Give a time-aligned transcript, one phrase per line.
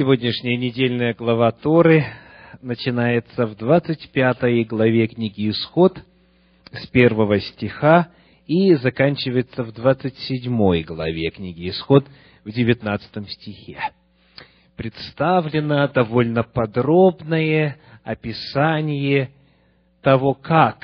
[0.00, 2.06] Сегодняшняя недельная глава Торы
[2.62, 6.02] начинается в 25 главе книги «Исход»
[6.72, 8.08] с первого стиха
[8.46, 12.06] и заканчивается в 27 главе книги «Исход»
[12.46, 13.78] в 19 стихе.
[14.74, 19.32] Представлено довольно подробное описание
[20.00, 20.82] того, как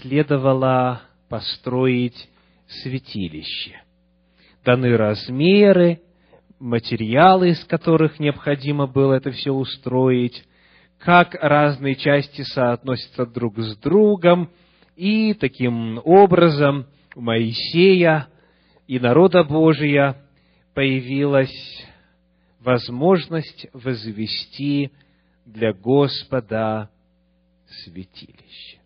[0.00, 2.28] следовало построить
[2.66, 3.80] святилище.
[4.64, 6.00] Даны размеры,
[6.58, 10.44] материалы, из которых необходимо было это все устроить,
[10.98, 14.50] как разные части соотносятся друг с другом,
[14.96, 18.28] и таким образом у Моисея
[18.86, 20.16] и народа Божия
[20.74, 21.86] появилась
[22.60, 24.90] возможность возвести
[25.44, 26.90] для Господа
[27.66, 28.78] святилище.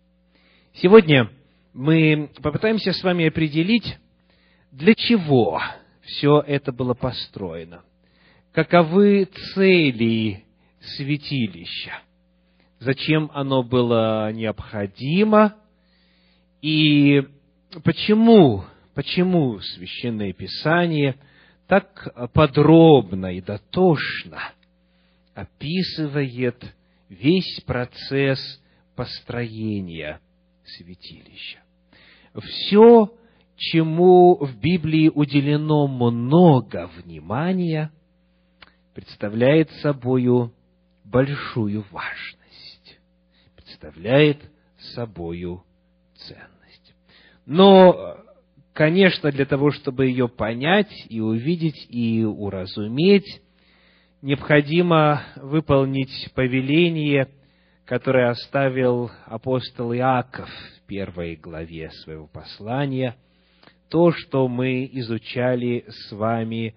[0.75, 1.29] Сегодня
[1.73, 3.97] мы попытаемся с вами определить,
[4.71, 5.59] для чего
[6.03, 7.83] все это было построено.
[8.51, 10.43] Каковы цели
[10.81, 11.99] святилища?
[12.79, 15.55] Зачем оно было необходимо?
[16.61, 17.23] И
[17.83, 21.15] почему, почему Священное Писание
[21.67, 24.51] так подробно и дотошно
[25.33, 26.63] описывает
[27.09, 28.61] весь процесс
[28.95, 30.19] построения
[30.65, 31.59] святилища?
[32.35, 33.13] Все
[33.71, 37.91] чему в Библии уделено много внимания,
[38.93, 40.53] представляет собою
[41.05, 42.99] большую важность,
[43.55, 44.39] представляет
[44.95, 45.63] собою
[46.15, 46.95] ценность.
[47.45, 48.17] Но,
[48.73, 53.41] конечно, для того, чтобы ее понять и увидеть и уразуметь,
[54.21, 57.29] необходимо выполнить повеление,
[57.85, 63.15] которое оставил апостол Иаков в первой главе своего послания–
[63.93, 66.75] то, что мы изучали с вами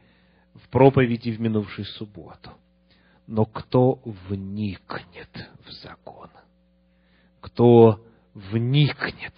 [0.53, 2.51] в проповеди в минувшую субботу.
[3.27, 6.29] Но кто вникнет в закон?
[7.41, 9.33] Кто вникнет?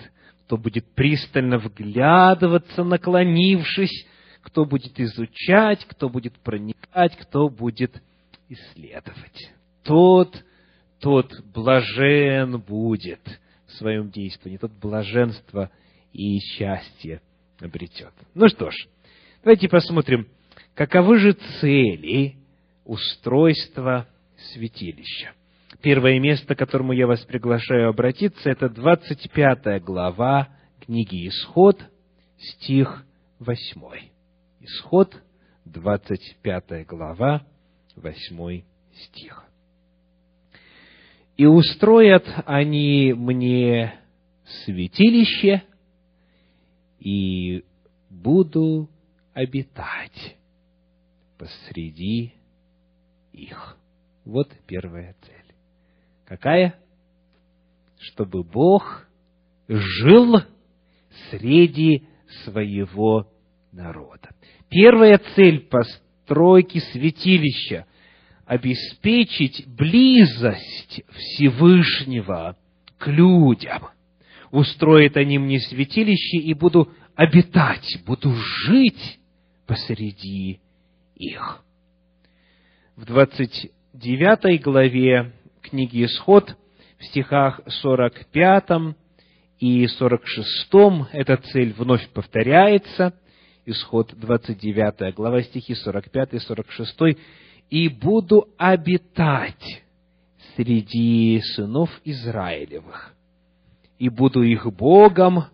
[0.44, 4.08] Кто будет пристально вглядываться, наклонившись?
[4.42, 5.84] Кто будет изучать?
[5.84, 7.16] Кто будет проникать?
[7.16, 8.02] Кто будет
[8.48, 9.52] исследовать?
[9.84, 10.36] Тот,
[10.98, 13.20] тот блажен будет
[13.68, 15.70] в своем действии, тот блаженство
[16.12, 17.22] и счастье
[17.60, 18.12] обретет.
[18.34, 18.74] Ну что ж,
[19.42, 20.28] давайте посмотрим,
[20.74, 22.36] каковы же цели
[22.84, 24.06] устройства
[24.52, 25.32] святилища.
[25.82, 30.48] Первое место, к которому я вас приглашаю обратиться, это 25 глава
[30.80, 31.80] книги Исход,
[32.38, 33.04] стих
[33.38, 33.80] 8.
[34.60, 35.14] Исход,
[35.66, 37.42] 25 глава,
[37.96, 38.62] 8
[38.94, 39.44] стих.
[41.36, 43.94] «И устроят они мне
[44.64, 45.62] святилище,
[46.98, 47.64] и
[48.10, 48.88] буду
[49.32, 50.36] обитать
[51.36, 52.34] посреди
[53.32, 53.76] их.
[54.24, 55.54] Вот первая цель.
[56.24, 56.74] Какая?
[57.98, 59.06] Чтобы Бог
[59.68, 60.42] жил
[61.30, 62.06] среди
[62.44, 63.30] своего
[63.72, 64.30] народа.
[64.68, 67.86] Первая цель постройки святилища–
[68.46, 72.56] обеспечить близость Всевышнего
[72.96, 73.88] к людям–
[74.50, 79.18] устроят они мне святилище, и буду обитать, буду жить
[79.66, 80.60] посреди
[81.16, 81.62] их.
[82.96, 85.32] В 29 главе
[85.62, 86.56] книги Исход,
[86.98, 88.96] в стихах 45
[89.60, 90.68] и 46
[91.12, 93.14] эта цель вновь повторяется.
[93.66, 97.18] Исход 29 глава, стихи 45 и 46.
[97.70, 99.82] «И буду обитать
[100.56, 103.14] среди сынов Израилевых,
[103.98, 105.44] и буду их Богом,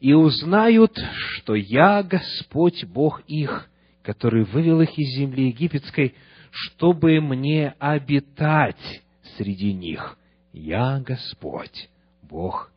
[0.00, 3.68] и узнают, что я Господь Бог их,
[4.02, 6.14] который вывел их из земли египетской,
[6.50, 9.02] чтобы мне обитать
[9.36, 10.16] среди них.
[10.52, 11.88] Я Господь,
[12.22, 12.72] Бог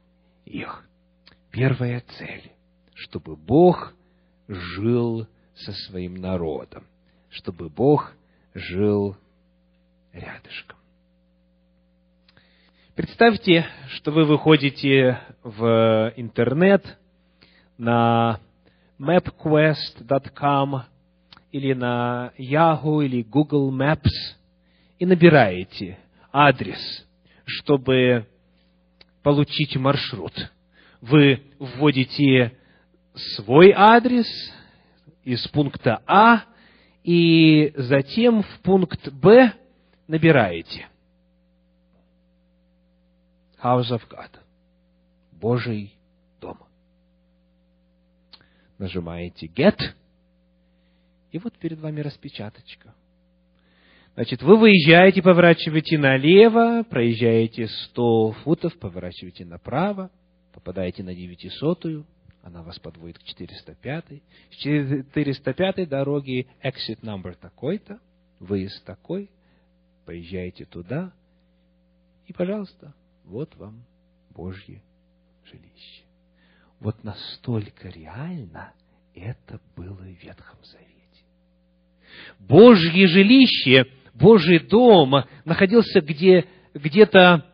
[0.45, 0.85] их.
[1.51, 2.51] Первая цель,
[2.93, 3.93] чтобы Бог
[4.47, 6.83] жил со своим народом,
[7.29, 8.11] чтобы Бог
[8.53, 9.15] жил
[10.11, 10.77] рядышком.
[12.95, 16.85] Представьте, что вы выходите в интернет
[17.75, 18.39] на
[18.99, 20.83] mapquest.com
[21.51, 24.11] или на Yahoo или Google Maps
[24.99, 25.97] и набираете
[26.31, 27.07] адрес,
[27.45, 28.27] чтобы
[29.23, 30.51] получить маршрут.
[31.01, 32.55] Вы вводите
[33.15, 34.27] свой адрес
[35.23, 36.43] из пункта А
[37.03, 39.51] и затем в пункт Б
[40.07, 40.89] набираете–
[43.63, 44.29] House of God.
[45.31, 45.95] Божий
[46.41, 46.59] дом.
[48.77, 49.79] Нажимаете Get,
[51.31, 52.93] и вот перед вами распечаточка.
[54.15, 60.11] Значит, вы выезжаете, поворачиваете налево, проезжаете 100 футов, поворачиваете направо,
[60.53, 62.05] попадаете на 900
[62.43, 64.05] она вас подводит к 405
[64.51, 67.99] С 405 дороги exit number такой-то,
[68.39, 69.29] выезд такой,
[70.05, 71.13] поезжаете туда,
[72.27, 72.93] и, пожалуйста,
[73.25, 73.83] вот вам
[74.29, 74.81] Божье
[75.45, 76.03] жилище.
[76.79, 78.73] Вот настолько реально
[79.13, 80.89] это было в Ветхом Завете.
[82.39, 87.45] Божье жилище– Божий дом находился где, где-то,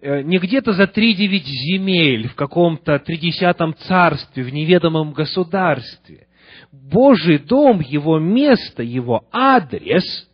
[0.00, 6.26] э, не где-то за три девять земель, в каком-то тридесятом царстве, в неведомом государстве.
[6.70, 10.28] Божий дом, его место, его адрес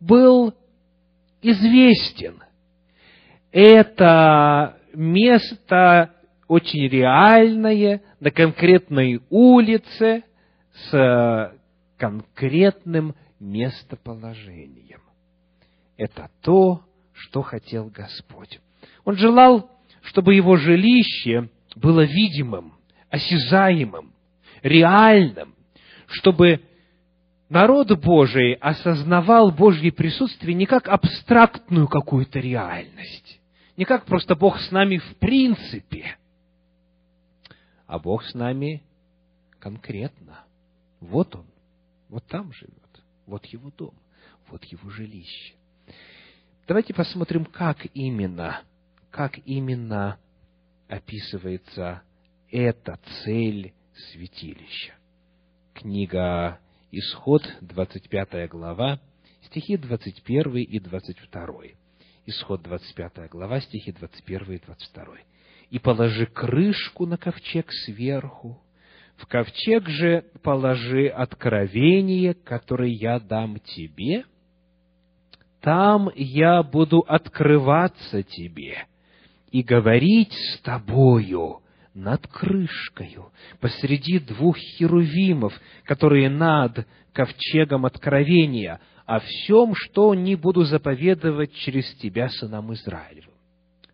[0.00, 0.52] был
[1.42, 2.42] известен.
[3.58, 6.12] Это место
[6.46, 10.24] очень реальное, на конкретной улице,
[10.90, 11.54] с
[11.96, 15.00] конкретным местоположением.
[15.96, 16.82] Это то,
[17.14, 18.60] что хотел Господь.
[19.06, 19.70] Он желал,
[20.02, 22.74] чтобы его жилище было видимым,
[23.08, 24.12] осязаемым,
[24.62, 25.54] реальным,
[26.08, 26.60] чтобы
[27.48, 33.35] народ Божий осознавал Божье присутствие не как абстрактную какую-то реальность,
[33.76, 36.16] не как просто Бог с нами в принципе,
[37.86, 38.82] а Бог с нами
[39.58, 40.44] конкретно.
[41.00, 41.46] Вот Он,
[42.08, 42.74] вот там живет.
[43.26, 43.94] Вот его дом,
[44.48, 45.54] вот его жилище.
[46.66, 48.62] Давайте посмотрим, как именно,
[49.10, 50.18] как именно
[50.88, 52.02] описывается
[52.50, 54.94] эта цель святилища.
[55.74, 59.00] Книга Исход, 25 глава,
[59.42, 61.85] стихи 21 и 22.
[62.28, 65.04] Исход, 25 глава, стихи 21 и 22.
[65.70, 68.60] «И положи крышку на ковчег сверху,
[69.16, 74.24] в ковчег же положи откровение, которое я дам тебе.
[75.60, 78.86] Там я буду открываться тебе
[79.52, 81.60] и говорить с тобою
[81.94, 91.54] над крышкою, посреди двух херувимов, которые над ковчегом откровения, о всем, что не буду заповедовать
[91.54, 93.34] через тебя сынам Израилевым.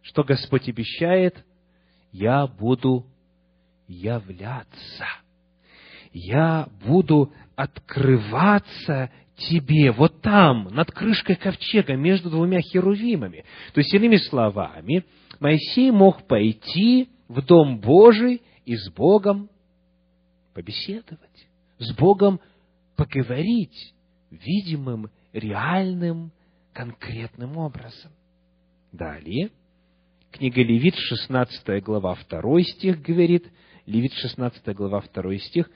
[0.01, 1.45] Что Господь обещает?
[2.11, 3.07] Я буду
[3.87, 5.07] являться.
[6.13, 13.45] Я буду открываться тебе вот там, над крышкой ковчега, между двумя херувимами.
[13.75, 15.05] То есть, иными словами,
[15.41, 19.51] Моисей мог пойти в Дом Божий и с Богом
[20.55, 21.49] побеседовать,
[21.79, 22.41] с Богом
[22.97, 23.95] поговорить
[24.33, 26.33] видимым, реальным,
[26.73, 28.11] конкретным образом.
[28.91, 29.51] Далее,
[30.31, 33.47] книга Левит, 16 глава, 2 стих говорит–
[33.87, 35.71] Левит 16 глава 2 стих.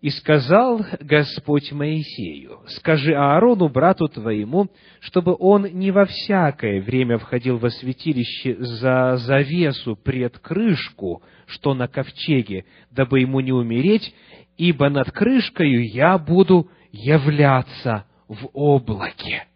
[0.00, 4.68] «И сказал Господь Моисею, скажи Аарону, брату твоему,
[5.00, 11.88] чтобы он не во всякое время входил во святилище за завесу пред крышку, что на
[11.88, 14.14] ковчеге, дабы ему не умереть,
[14.58, 19.46] ибо над крышкою я буду являться в облаке»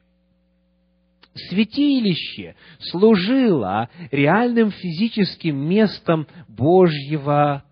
[1.49, 7.65] святилище служило реальным физическим местом Божьего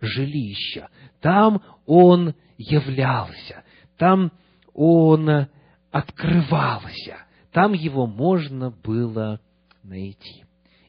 [0.00, 0.88] жилища.
[1.20, 3.64] Там он являлся,
[3.96, 4.32] там
[4.74, 5.46] он
[5.90, 7.16] открывался,
[7.52, 9.40] там его можно было
[9.82, 10.44] найти.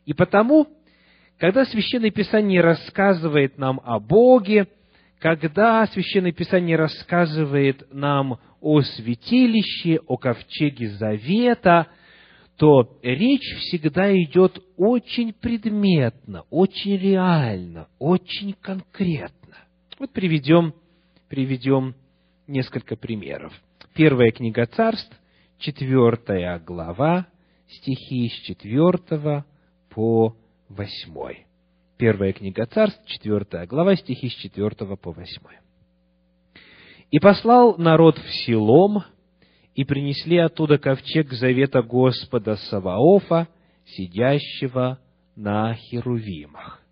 [0.05, 0.67] И потому,
[1.37, 4.67] когда Священное Писание рассказывает нам о Боге,
[5.19, 11.87] когда Священное Писание рассказывает нам о святилище, о ковчеге Завета,
[12.57, 19.57] то речь всегда идет очень предметно, очень реально, очень конкретно.
[19.99, 20.73] Вот приведем,
[21.29, 21.95] приведем
[22.47, 23.53] несколько примеров.
[23.93, 25.15] Первая книга царств,
[25.59, 27.27] четвертая глава,
[27.67, 29.45] стихи с четвертого
[29.89, 30.35] по
[30.69, 31.46] восьмой.
[31.97, 35.57] Первая книга царств, четвертая глава, стихи с четвертого по восьмой.
[37.09, 39.03] «И послал народ в Силом,
[39.73, 43.47] и принесли оттуда ковчег завета Господа Саваофа,
[43.85, 44.99] сидящего
[45.35, 46.83] на херувимах.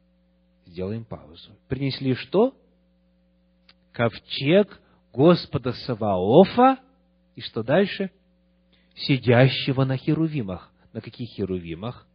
[0.66, 1.52] Сделаем паузу.
[1.68, 2.56] Принесли что?
[3.92, 4.82] Ковчег
[5.14, 6.80] Господа Саваофа,
[7.36, 8.10] и что дальше?
[8.96, 10.72] Сидящего на херувимах.
[10.94, 12.08] На каких херувимах?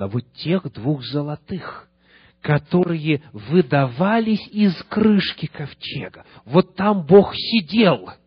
[0.00, 1.88] На вот тех двух золотых,
[2.40, 6.24] которые выдавались из крышки ковчега.
[6.46, 8.10] Вот там Бог сидел–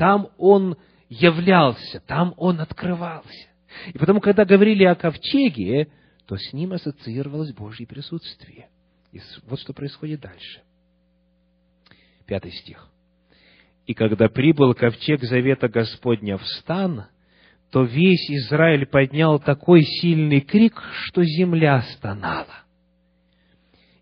[0.00, 0.78] там он
[1.10, 3.48] являлся, там он открывался.
[3.92, 5.92] И потому, когда говорили о ковчеге,
[6.24, 8.70] то с ним ассоциировалось Божье присутствие.
[9.12, 10.62] И вот что происходит дальше.
[12.24, 12.88] Пятый стих.
[13.84, 17.04] И когда прибыл ковчег завета Господня в стан,
[17.70, 22.64] то весь Израиль поднял такой сильный крик, что земля стонала.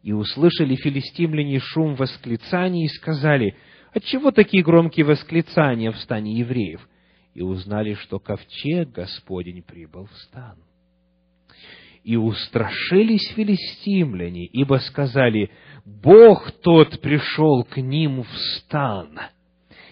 [0.02, 3.56] И услышали филистимляне шум восклицаний и сказали,
[3.92, 6.88] «Отчего такие громкие восклицания в стане евреев?»
[7.34, 10.56] И узнали, что ковчег Господень прибыл в стан.
[12.04, 15.50] И устрашились филистимляне, ибо сказали,
[15.84, 19.18] Бог тот пришел к ним в стан.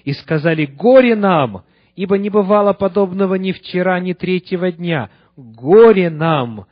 [0.05, 1.65] И сказали, горе нам,
[1.97, 5.11] ибо не бывало подобного ни вчера, ни третьего дня.
[5.37, 6.67] Горе нам,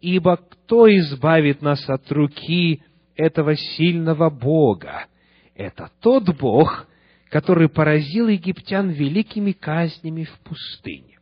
[0.00, 2.82] ибо кто избавит нас от руки
[3.16, 5.06] этого сильного Бога?
[5.54, 6.86] Это тот Бог,
[7.30, 11.18] который поразил египтян великими казнями в пустыне.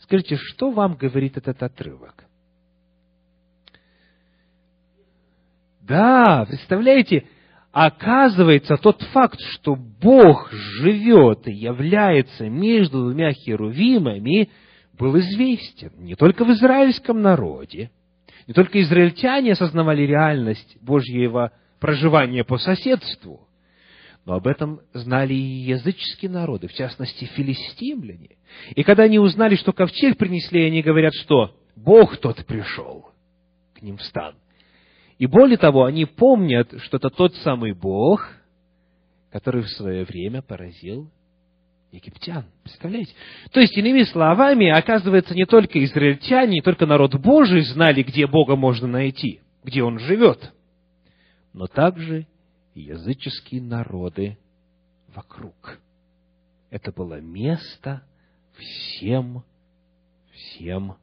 [0.00, 2.24] Скажите, что вам говорит этот отрывок?
[5.80, 7.26] Да, представляете,
[7.74, 14.48] оказывается, тот факт, что Бог живет и является между двумя херувимами,
[14.96, 17.90] был известен не только в израильском народе,
[18.46, 21.50] не только израильтяне осознавали реальность Божьего
[21.80, 23.48] проживания по соседству,
[24.24, 28.36] но об этом знали и языческие народы, в частности, филистимляне.
[28.76, 33.10] И когда они узнали, что ковчег принесли, они говорят, что Бог тот пришел
[33.74, 34.36] к ним в стан.
[35.18, 38.28] И более того, они помнят, что это тот самый Бог,
[39.30, 41.10] который в свое время поразил
[41.92, 42.44] египтян.
[42.62, 43.14] Представляете?
[43.52, 48.56] То есть, иными словами, оказывается, не только израильтяне, не только народ Божий знали, где Бога
[48.56, 50.52] можно найти, где Он живет,
[51.52, 52.26] но также
[52.74, 54.36] языческие народы
[55.14, 55.78] вокруг.
[56.70, 58.02] Это было место
[58.56, 59.44] всем,
[60.32, 60.96] всем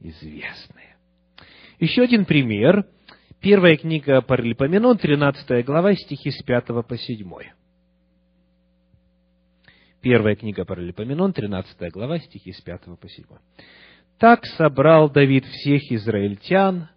[0.00, 0.96] известное.
[1.78, 2.86] Еще один пример–
[3.42, 7.28] Первая книга Паралипоменон, 13 глава, стихи с 5 по 7.
[10.00, 13.24] Первая книга Паралипоменон, 13 глава, стихи с 5 по 7.
[14.20, 16.88] «Так собрал Давид всех израильтян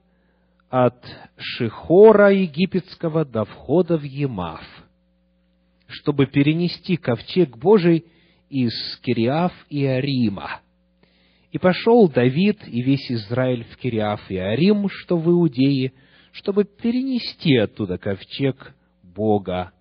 [0.70, 1.04] от
[1.36, 4.62] Шихора египетского до входа в Емав,
[5.88, 8.06] чтобы перенести ковчег Божий
[8.52, 10.60] из Кириаф и Арима.
[11.52, 15.92] И пошел Давид и весь Израиль в Кириаф и Арим, что в Иудее,
[16.36, 19.72] чтобы перенести оттуда ковчег Бога,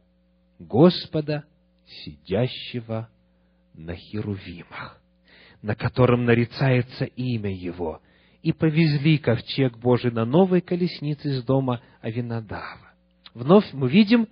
[0.60, 1.44] Господа,
[1.84, 3.08] сидящего
[3.74, 5.02] на Херувимах,
[5.62, 8.00] на котором нарицается имя Его,
[8.42, 12.92] и повезли ковчег Божий на новой колеснице из дома Авинадава.
[13.32, 14.28] Вновь мы видим,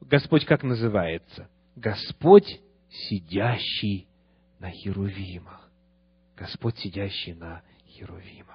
[0.00, 1.48] Господь как называется?
[1.76, 2.60] Господь,
[2.90, 4.08] сидящий
[4.58, 5.70] на Херувимах.
[6.36, 8.49] Господь, сидящий на Херувимах.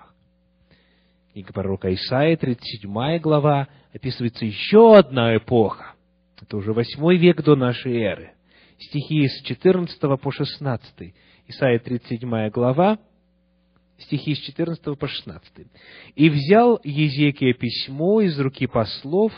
[1.35, 5.95] Книга пророка Исаия, 37 глава, описывается еще одна эпоха.
[6.41, 8.31] Это уже восьмой век до нашей эры.
[8.79, 11.13] Стихи с 14 по 16.
[11.47, 12.99] Исаия, 37 глава,
[13.97, 15.67] стихи с 14 по 16.
[16.15, 19.33] «И взял Езекия письмо из руки послов,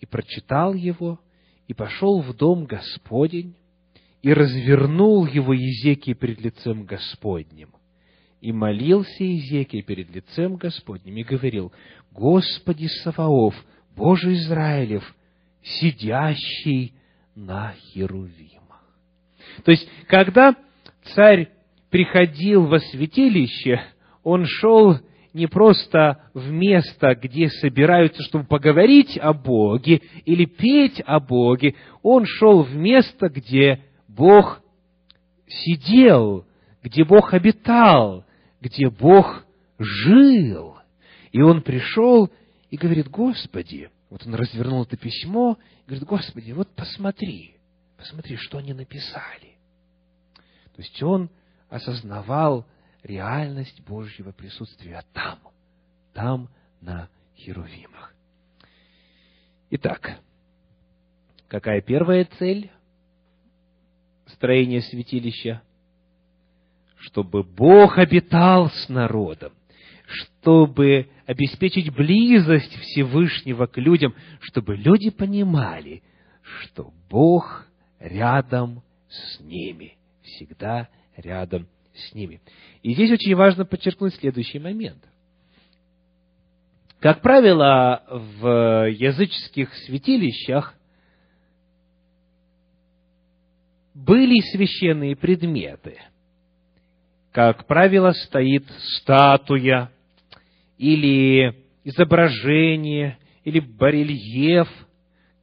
[0.00, 1.20] и прочитал его,
[1.68, 3.54] и пошел в дом Господень,
[4.22, 7.68] и развернул его Езекия пред лицем Господним
[8.44, 11.72] и молился Иезекия перед лицем Господним и говорил,
[12.12, 13.54] «Господи Саваоф,
[13.96, 15.02] Боже Израилев,
[15.62, 16.92] сидящий
[17.34, 18.84] на Херувимах».
[19.64, 20.54] То есть, когда
[21.14, 21.52] царь
[21.88, 23.80] приходил во святилище,
[24.22, 24.98] он шел
[25.32, 32.26] не просто в место, где собираются, чтобы поговорить о Боге или петь о Боге, он
[32.26, 34.60] шел в место, где Бог
[35.48, 36.44] сидел,
[36.82, 38.26] где Бог обитал,
[38.64, 39.44] где Бог
[39.78, 40.78] жил.
[41.32, 42.32] И он пришел
[42.70, 47.56] и говорит, Господи, вот он развернул это письмо, и говорит, Господи, вот посмотри,
[47.98, 49.58] посмотри, что они написали.
[50.74, 51.30] То есть он
[51.68, 52.66] осознавал
[53.02, 55.38] реальность Божьего присутствия там,
[56.14, 56.48] там,
[56.80, 58.14] на Херувимах.
[59.70, 60.20] Итак,
[61.48, 62.70] какая первая цель
[64.26, 65.62] строения святилища?
[67.06, 69.52] Чтобы Бог обитал с народом,
[70.06, 76.02] чтобы обеспечить близость Всевышнего к людям, чтобы люди понимали,
[76.42, 77.66] что Бог
[77.98, 82.40] рядом с ними, всегда рядом с ними.
[82.82, 85.02] И здесь очень важно подчеркнуть следующий момент.
[87.00, 90.74] Как правило, в языческих святилищах
[93.94, 95.98] были священные предметы–
[97.34, 98.64] как правило, стоит
[98.96, 99.90] статуя
[100.78, 104.68] или изображение, или барельеф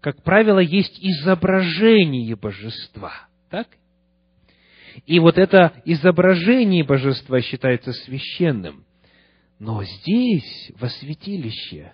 [0.01, 3.13] как правило, есть изображение божества.
[3.51, 3.67] Так?
[5.05, 8.83] И вот это изображение божества считается священным.
[9.59, 11.93] Но здесь, во святилище,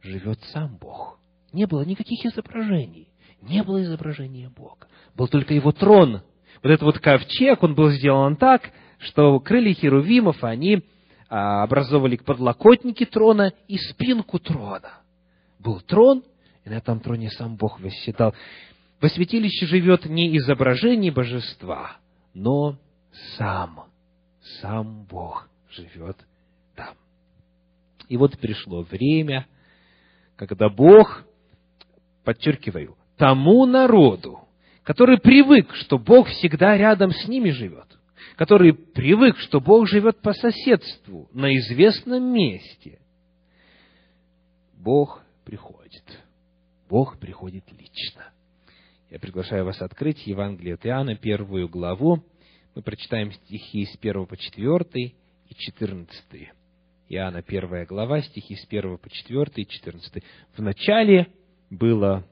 [0.00, 1.18] живет сам Бог.
[1.52, 3.08] Не было никаких изображений.
[3.42, 4.86] Не было изображения Бога.
[5.16, 6.22] Был только его трон.
[6.62, 8.70] Вот этот вот ковчег, он был сделан так,
[9.00, 10.82] что крылья херувимов, они
[11.28, 14.92] а, образовывали подлокотники трона и спинку трона.
[15.58, 16.22] Был трон,
[16.64, 18.34] и на этом троне сам Бог восседал.
[19.00, 21.96] Во святилище живет не изображение божества,
[22.34, 22.76] но
[23.36, 23.84] сам,
[24.60, 26.16] сам Бог живет
[26.76, 26.94] там.
[28.08, 29.46] И вот пришло время,
[30.36, 31.24] когда Бог,
[32.24, 34.40] подчеркиваю, тому народу,
[34.82, 37.86] который привык, что Бог всегда рядом с ними живет,
[38.36, 43.00] который привык, что Бог живет по соседству, на известном месте,
[44.74, 46.04] Бог приходит.
[46.88, 48.32] Бог приходит лично.
[49.10, 52.22] Я приглашаю вас открыть Евангелие от Иоанна, первую главу.
[52.74, 56.50] Мы прочитаем стихи с 1 по 4 и 14.
[57.08, 60.22] Иоанна, первая глава, стихи с 1 по 4 и 14.
[60.56, 61.28] В начале
[61.70, 62.24] было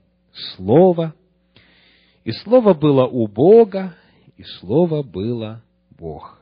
[0.57, 1.15] Слово,
[2.25, 3.97] и Слово было у Бога,
[4.37, 5.65] и Слово было
[5.99, 6.39] Бог.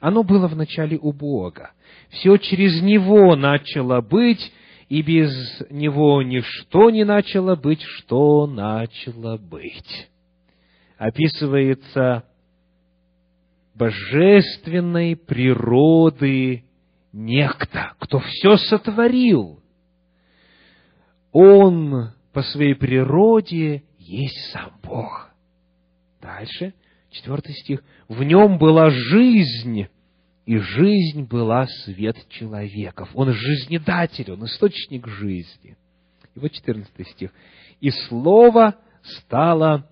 [0.00, 1.72] Оно было в начале у Бога.
[2.10, 4.52] Все через Него начало быть,
[4.88, 5.30] и без
[5.70, 10.08] Него ничто не начало быть, что начало быть.
[10.96, 12.24] Описывается
[13.74, 16.64] божественной природы
[17.12, 19.60] некто, кто все сотворил.
[21.32, 25.30] Он по своей природе есть сам Бог.
[26.20, 26.74] Дальше,
[27.10, 27.82] четвертый стих.
[28.08, 29.86] В нем была жизнь,
[30.46, 33.10] и жизнь была свет человеков.
[33.14, 35.76] Он жизнедатель, он источник жизни.
[36.34, 37.32] И вот четырнадцатый стих.
[37.80, 39.88] И Слово стало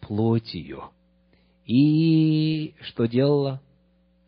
[0.00, 0.90] плотью.
[1.64, 3.60] И что делала?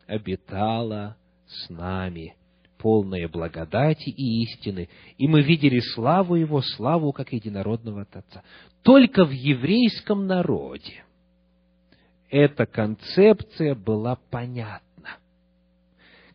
[0.07, 2.35] Обитала с нами,
[2.79, 4.89] полная благодати и истины.
[5.19, 8.43] И мы видели славу Его, славу как единородного Отца.
[8.83, 11.05] Только в еврейском народе
[12.31, 14.91] эта концепция была понятна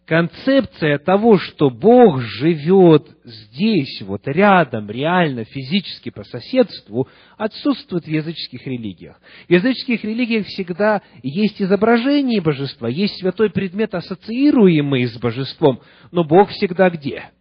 [0.05, 8.65] концепция того, что Бог живет здесь, вот рядом, реально, физически по соседству, отсутствует в языческих
[8.65, 9.19] религиях.
[9.47, 15.81] В языческих религиях всегда есть изображение божества, есть святой предмет, ассоциируемый с божеством,
[16.11, 17.31] но Бог всегда где?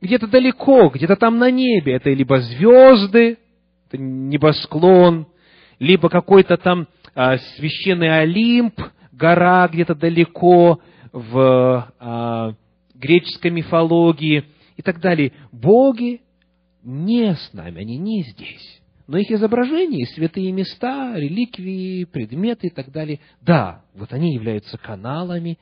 [0.00, 1.94] Где-то далеко, где-то там на небе.
[1.94, 3.38] Это либо звезды,
[3.88, 5.26] это небосклон,
[5.78, 8.80] либо какой-то там священный Олимп,
[9.12, 10.80] гора где-то далеко,
[11.12, 12.54] в а,
[12.94, 14.44] греческой мифологии
[14.76, 15.32] и так далее.
[15.52, 16.22] Боги
[16.82, 18.82] не с нами, они не здесь.
[19.06, 25.58] Но их изображения, святые места, реликвии, предметы и так далее, да, вот они являются каналами,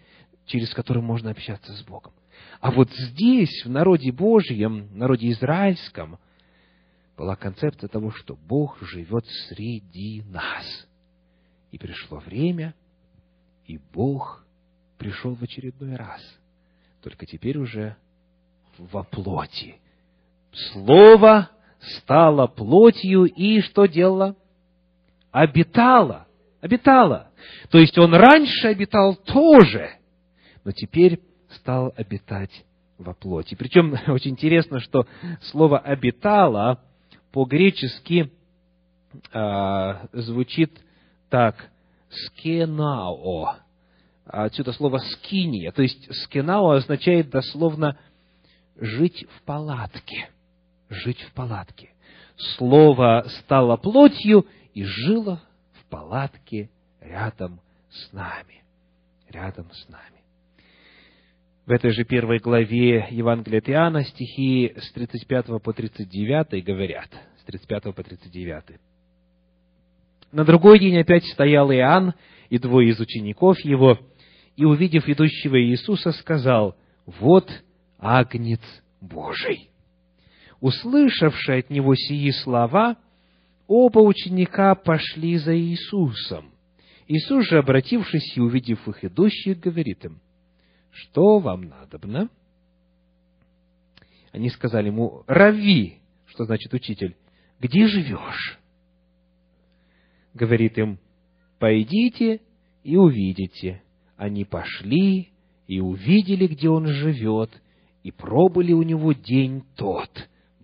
[0.47, 2.13] через которые можно общаться с Богом.
[2.61, 6.19] А вот здесь, в народе Божьем, в народе израильском,
[7.17, 10.87] была концепция того, что Бог живет среди нас.
[11.73, 12.75] И пришло время,
[13.67, 14.45] и Бог
[14.99, 16.21] пришел в очередной раз,
[17.03, 17.97] только теперь уже
[18.79, 19.77] во плоти.
[20.53, 24.37] Слово стало плотью и что делало?
[25.31, 26.29] Обитало.
[26.61, 27.31] Обитало.
[27.71, 29.97] То есть он раньше обитал тоже,
[30.65, 32.65] но теперь стал обитать
[32.99, 33.55] во плоти.
[33.55, 35.07] Причем очень интересно, что
[35.41, 36.81] слово «обитало»
[37.33, 38.31] по-гречески
[39.33, 40.79] э, звучит
[41.33, 41.71] так
[42.11, 43.57] «скенао»,
[44.27, 45.73] отсюда слово «скиния».
[45.73, 47.99] То есть «скинао» означает дословно
[48.77, 50.29] «жить в палатке».
[50.91, 51.89] Жить в палатке.
[52.59, 55.41] Слово стало плотью и жило
[55.81, 56.69] в палатке
[57.01, 58.63] рядом с нами.
[59.31, 60.21] Рядом с нами.
[61.65, 67.09] В этой же первой главе Евангелия от Иоанна стихи с 35 по 39 говорят,
[67.41, 68.79] с 35 по 39.
[70.33, 72.15] На другой день опять стоял Иоанн
[72.49, 73.99] и двое из учеников его–
[74.57, 77.51] и, увидев идущего Иисуса, сказал, «Вот
[77.99, 78.61] Агнец
[79.01, 79.71] Божий».
[80.61, 82.97] Услышавшие от него сии слова,
[83.67, 86.53] оба ученика пошли за Иисусом.
[87.09, 90.21] Иисус же, обратившись и увидев их идущих, говорит им,
[90.91, 92.29] «Что вам надобно?»
[94.31, 97.17] Они сказали ему, «Рави», что значит учитель,
[97.59, 98.62] «где живешь?»
[100.35, 100.99] Говорит им,
[101.59, 102.41] «Пойдите
[102.83, 103.83] и увидите».
[104.17, 105.31] Они пошли
[105.67, 107.51] и увидели, где он живет,
[108.03, 110.11] и пробыли у него день тот,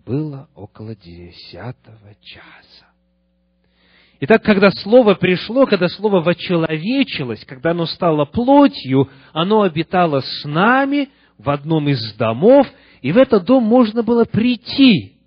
[0.05, 2.89] было около десятого часа.
[4.21, 11.09] Итак, когда Слово пришло, когда Слово вочеловечилось, когда оно стало плотью, оно обитало с нами
[11.37, 12.67] в одном из домов,
[13.01, 15.17] и в этот дом можно было прийти,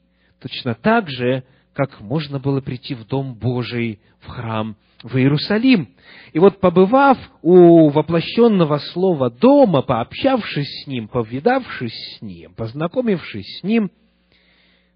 [0.41, 5.89] точно так же, как можно было прийти в Дом Божий, в храм, в Иерусалим.
[6.33, 13.63] И вот побывав у воплощенного слова дома, пообщавшись с ним, повидавшись с ним, познакомившись с
[13.63, 13.91] ним,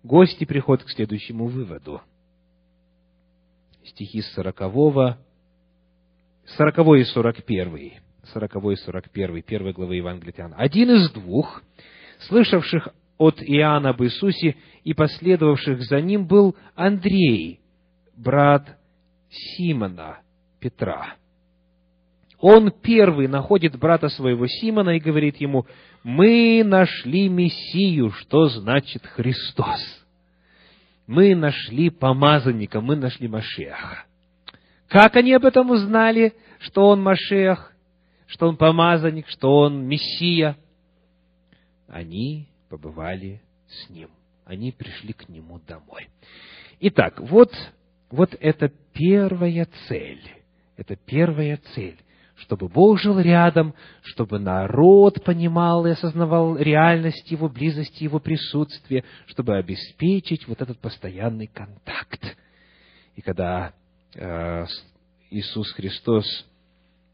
[0.03, 2.03] гости приходят к следующему выводу–
[3.87, 5.19] стихи с 40, 40
[6.99, 7.93] и 41,
[8.33, 10.53] 40 и 41, первой главы Евангелия.
[10.57, 11.63] Один из двух,
[12.29, 17.61] слышавших от Иоанна об Иисусе и последовавших за ним, был Андрей,
[18.17, 18.79] брат
[19.31, 20.19] Симона,
[20.61, 21.15] Петра.
[22.39, 25.67] Он первый находит брата своего Симона и говорит ему,
[26.03, 29.81] «Мы нашли Мессию, что значит Христос»
[31.07, 34.05] мы нашли помазанника, мы нашли Машеха.
[34.89, 37.73] Как они об этом узнали, что он Машех,
[38.27, 40.57] что он помазанник, что он Мессия?
[41.89, 44.11] Они побывали с ним.
[44.45, 46.09] Они пришли к нему домой.
[46.81, 47.53] Итак, вот,
[48.11, 50.23] вот это первая цель.
[50.77, 51.99] Это первая цель
[52.37, 59.57] чтобы Бог жил рядом, чтобы народ понимал и осознавал реальность Его близости, Его присутствия, чтобы
[59.57, 62.37] обеспечить вот этот постоянный контакт.
[63.15, 63.73] И когда
[64.15, 64.65] э,
[65.31, 66.27] Иисус Христос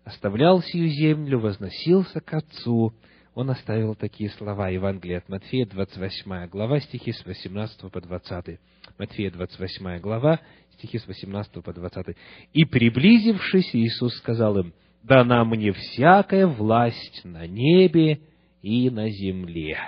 [0.05, 2.93] оставлял сию землю, возносился к Отцу,
[3.35, 8.61] Он оставил такие слова Евангелия от Матфея, 28 глава, стихи с 18 по 20.
[8.99, 10.39] Матфея, 28 глава,
[10.75, 12.17] стихи с 18 по 20.
[12.53, 18.21] «И приблизившись, Иисус сказал им, дана мне всякая власть на небе
[18.61, 19.79] и на земле.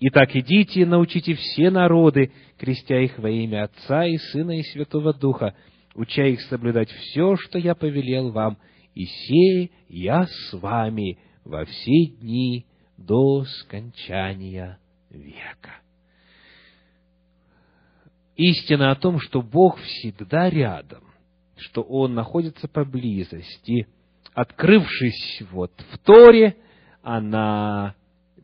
[0.00, 5.14] Итак, идите и научите все народы, крестя их во имя Отца и Сына и Святого
[5.14, 5.54] Духа,
[5.94, 8.58] уча их соблюдать все, что я повелел вам,
[8.94, 14.78] и сей я с вами во все дни до скончания
[15.10, 15.80] века.
[18.36, 21.04] Истина о том, что Бог всегда рядом,
[21.56, 23.86] что Он находится поблизости–
[24.34, 26.56] открывшись вот в Торе,
[27.02, 27.94] она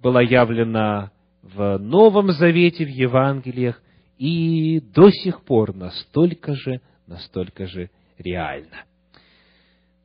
[0.02, 1.10] была явлена
[1.42, 3.80] в Новом Завете, в Евангелиях,
[4.18, 8.84] и до сих пор настолько же, настолько же реально.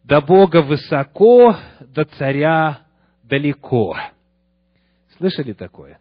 [0.03, 2.81] До Бога высоко, до царя
[3.23, 3.95] далеко.
[5.17, 5.99] Слышали такое?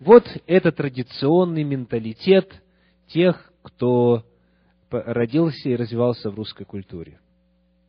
[0.00, 2.50] Вот это традиционный менталитет
[3.08, 4.24] тех, кто
[4.90, 7.20] родился и развивался в русской культуре.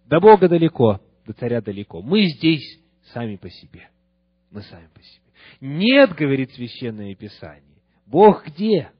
[0.06, 2.02] До Бога далеко, до царя далеко.
[2.02, 2.80] Мы здесь
[3.13, 3.89] сами по себе.
[4.52, 5.24] Мы сами по себе.
[5.60, 7.82] Нет, говорит Священное Писание.
[8.06, 8.91] Бог где?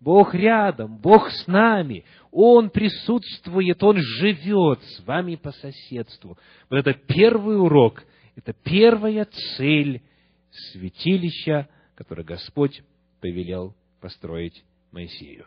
[0.00, 2.04] Бог рядом, Бог с нами.
[2.30, 6.38] Он присутствует, Он живет с вами по соседству.
[6.68, 8.04] Вот это первый урок,
[8.36, 9.24] это первая
[9.56, 10.02] цель
[10.50, 12.82] святилища, которое Господь
[13.20, 15.46] повелел построить Моисею.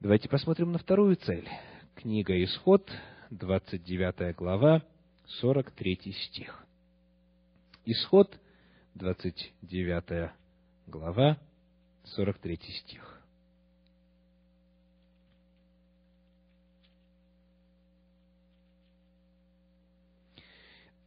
[0.00, 1.48] Давайте посмотрим на вторую цель.
[1.96, 2.88] Книга Исход,
[3.30, 4.82] 29 глава,
[5.40, 6.64] 43 стих.
[7.86, 8.38] Исход,
[8.94, 10.30] 29
[10.86, 11.38] глава,
[12.04, 13.13] 43 стих.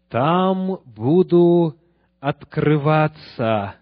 [0.10, 1.76] Там буду
[2.20, 3.76] открываться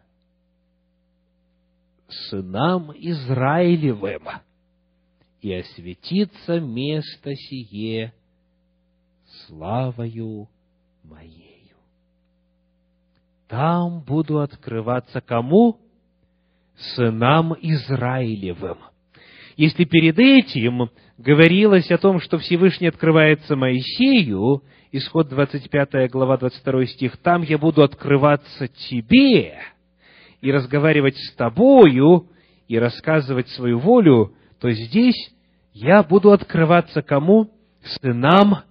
[2.07, 4.23] сынам Израилевым,
[5.41, 8.13] и осветится место сие
[9.45, 10.49] славою
[11.03, 11.77] моею.
[13.47, 15.79] Там буду открываться кому?
[16.95, 18.79] Сынам Израилевым.
[19.55, 24.63] Если перед этим говорилось о том, что Всевышний открывается Моисею,
[24.97, 29.57] исход 25 глава 22 стих, «Там я буду открываться тебе
[30.39, 32.29] и разговаривать с тобою
[32.67, 35.31] и рассказывать свою волю», то здесь
[35.73, 37.51] я буду открываться кому?
[38.01, 38.63] Сынам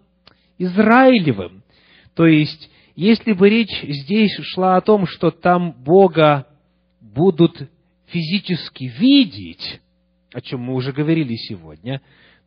[0.57, 1.63] Израилевым.
[2.15, 6.47] То есть, если бы речь здесь шла о том, что там Бога
[7.01, 7.69] будут
[8.07, 9.81] физически видеть,
[10.33, 12.01] о чем мы уже говорили сегодня,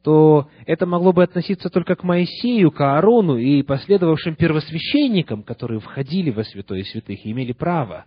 [0.07, 6.29] то это могло бы относиться только к Моисею, к Аарону и последовавшим первосвященникам, которые входили
[6.31, 8.05] во святое святых и имели право.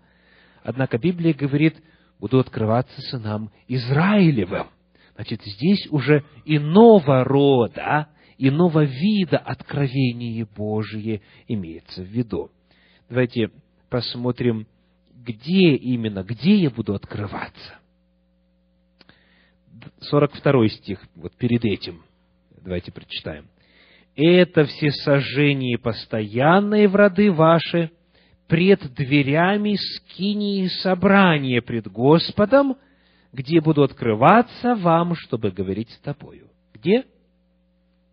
[0.62, 1.76] Однако Библия говорит,
[2.18, 4.68] буду открываться сынам Израилевым.
[5.14, 8.08] Значит, здесь уже иного рода
[8.38, 12.50] иного вида откровение Божие имеется в виду.
[13.10, 13.50] Давайте
[13.90, 14.66] посмотрим
[15.14, 17.79] где именно, где я буду открываться?
[20.00, 22.02] 42 стих, вот перед этим.
[22.62, 23.46] Давайте прочитаем.
[24.16, 27.90] «Это все сожжения постоянные в роды ваши,
[28.48, 32.76] пред дверями скинии собрания пред Господом,
[33.32, 36.50] где буду открываться вам, чтобы говорить с тобою».
[36.80, 37.04] Где?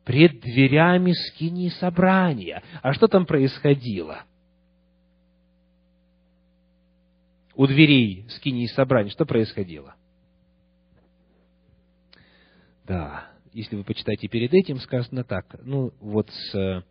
[0.04, 2.64] Пред дверями скинии собрания.
[2.82, 4.24] А что там происходило?
[7.56, 9.96] У дверей скинии собрания что происходило?
[12.88, 16.84] Да, если вы почитаете перед этим, сказано так, ну, вот с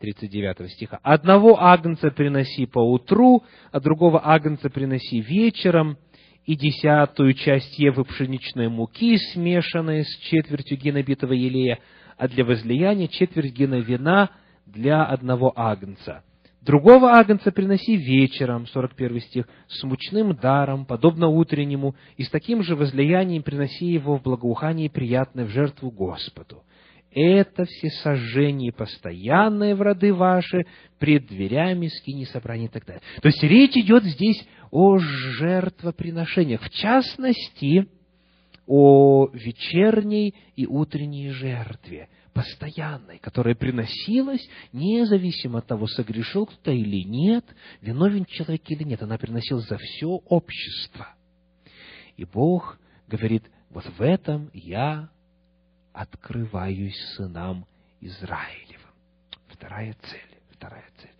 [0.00, 0.98] 39 э, стиха.
[1.02, 5.98] «Одного агнца приноси по утру, а другого агнца приноси вечером,
[6.46, 11.78] и десятую часть евы пшеничной муки, смешанной с четвертью гена битого елея,
[12.18, 14.30] а для возлияния четверть гена вина
[14.66, 16.22] для одного агнца.
[16.64, 22.74] Другого агнца приноси вечером, 41 стих, с мучным даром, подобно утреннему, и с таким же
[22.74, 26.62] возлиянием приноси его в благоухание приятное в жертву Господу.
[27.10, 30.64] Это все сожжения постоянные в роды ваши,
[30.98, 33.02] пред дверями скини собрания и так далее.
[33.20, 37.88] То есть речь идет здесь о жертвоприношениях, в частности,
[38.66, 47.44] о вечерней и утренней жертве– постоянной, которая приносилась независимо от того, согрешил кто-то или нет,
[47.80, 49.02] виновен человек или нет.
[49.02, 51.14] Она приносилась за все общество.
[52.16, 55.08] И Бог говорит, вот в этом я
[55.92, 57.66] открываюсь сынам
[58.00, 58.80] Израилевым.
[59.48, 61.10] Вторая цель, вторая цель.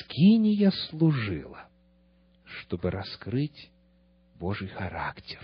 [0.00, 1.68] Скиния служила,
[2.44, 3.70] чтобы раскрыть
[4.38, 5.40] Божий характер,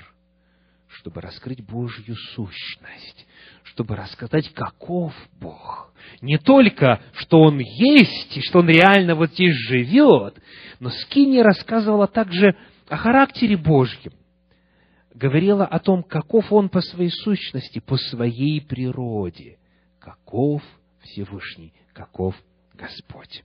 [0.89, 3.27] чтобы раскрыть Божью сущность,
[3.67, 5.93] чтобы рассказать, каков Бог.
[6.21, 10.39] Не только, что Он есть, и что Он реально вот здесь живет,
[10.79, 12.57] но Скини рассказывала также
[12.89, 14.13] о характере Божьем,
[15.15, 19.59] говорила о том, каков Он по своей сущности, по своей природе,
[19.99, 20.63] каков
[21.03, 22.37] Всевышний, каков
[22.75, 23.43] Господь.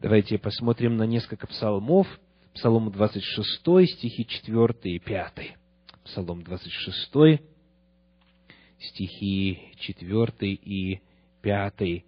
[0.00, 2.06] Давайте посмотрим на несколько псалмов.
[2.54, 3.60] Псалом 26,
[3.96, 5.32] стихи 4 и 5.
[6.04, 7.42] Псалом 26,
[8.78, 11.00] стихи 4 и
[11.42, 12.04] 5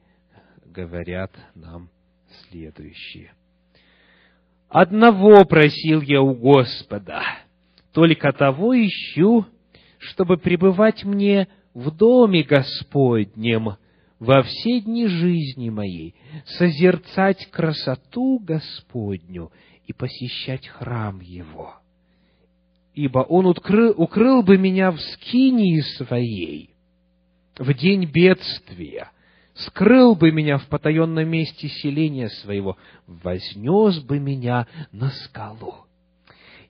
[0.67, 1.89] говорят нам
[2.49, 3.33] следующее.
[4.69, 7.23] «Одного просил я у Господа,
[7.93, 9.47] только того ищу,
[9.99, 13.77] чтобы пребывать мне в доме Господнем
[14.19, 19.51] во все дни жизни моей, созерцать красоту Господню
[19.87, 21.78] и посещать храм Его»
[22.99, 26.75] ибо он укрыл, укрыл бы меня в скинии своей
[27.57, 29.13] в день бедствия,
[29.55, 35.87] скрыл бы меня в потаенном месте селения своего, вознес бы меня на скалу.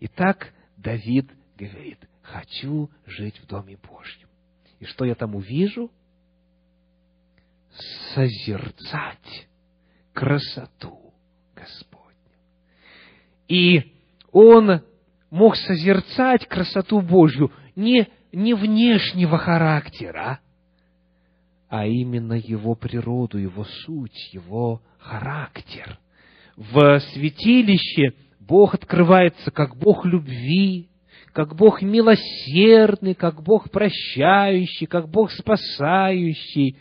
[0.00, 4.28] Итак, Давид говорит, хочу жить в Доме Божьем.
[4.80, 5.90] И что я там увижу?
[8.12, 9.48] Созерцать
[10.12, 11.14] красоту
[11.54, 12.36] Господню.
[13.48, 13.94] И
[14.30, 14.82] он
[15.30, 20.40] мог созерцать красоту Божью не, не внешнего характера,
[21.68, 25.98] а именно его природу, его суть, его характер.
[26.56, 30.88] В святилище Бог открывается как Бог любви,
[31.32, 36.76] как Бог милосердный, как Бог прощающий, как Бог спасающий,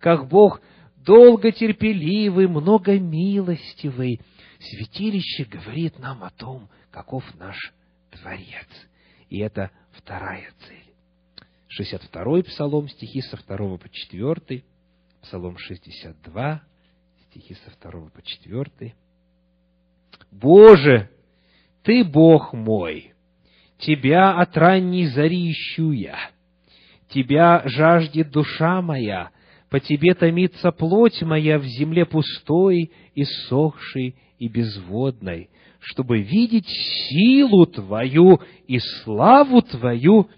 [0.00, 0.60] как Бог
[1.06, 4.20] долготерпеливый, многомилостивый.
[4.58, 7.56] Святилище говорит нам о том, каков наш
[8.12, 8.68] Творец.
[9.28, 10.92] И это вторая цель.
[11.80, 14.62] 62-й Псалом, стихи со 2 по 4,
[15.22, 16.62] Псалом 62,
[17.30, 18.94] стихи со 2 по 4.
[20.30, 21.10] «Боже,
[21.82, 23.14] Ты Бог мой,
[23.78, 26.30] Тебя от ранней зари ищу я,
[27.08, 29.30] Тебя жаждет душа моя,
[29.70, 35.48] по Тебе томится плоть моя в земле пустой, и сохшей и безводной
[35.82, 40.28] чтобы видеть силу Твою и славу Твою,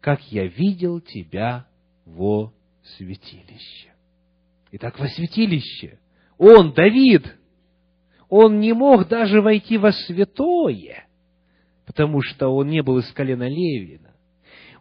[0.00, 1.66] как я видел Тебя
[2.04, 2.52] во
[2.96, 3.88] святилище.
[4.72, 5.98] Итак, во святилище.
[6.36, 7.34] Он, Давид,
[8.28, 11.06] он не мог даже войти во святое,
[11.86, 14.14] потому что он не был из колена Левина.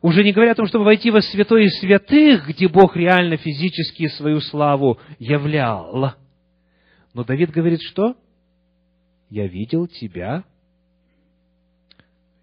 [0.01, 4.41] Уже не говоря о том, чтобы войти во святое святых, где Бог реально физически свою
[4.41, 6.15] славу являл.
[7.13, 8.15] Но Давид говорит, что?
[9.29, 10.43] Я видел тебя,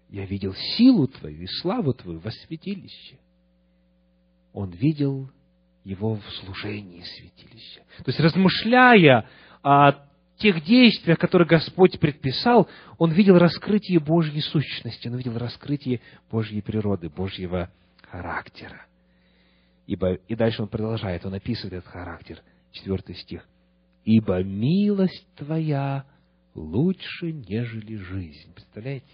[0.09, 3.17] я видел силу твою и славу твою во святилище.
[4.53, 5.29] Он видел
[5.83, 7.81] его в служении святилища.
[8.03, 9.27] То есть, размышляя
[9.63, 9.93] о
[10.37, 17.09] тех действиях, которые Господь предписал, он видел раскрытие Божьей сущности, он видел раскрытие Божьей природы,
[17.09, 17.69] Божьего
[18.03, 18.85] характера.
[19.87, 22.41] Ибо, и дальше он продолжает, он описывает этот характер.
[22.71, 23.47] Четвертый стих.
[24.03, 26.05] «Ибо милость твоя
[26.57, 28.53] лучше, нежели жизнь».
[28.53, 29.05] Представляете?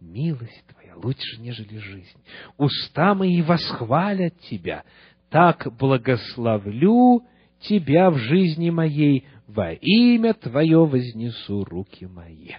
[0.00, 2.18] Милость твоя лучше, нежели жизнь.
[2.56, 4.84] Уста мои восхвалят тебя.
[5.28, 7.22] Так благословлю
[7.60, 12.52] тебя в жизни моей, во имя Твое вознесу руки мои.